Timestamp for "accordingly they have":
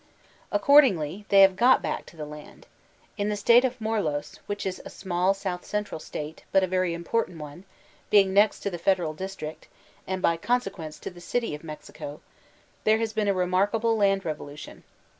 0.51-1.55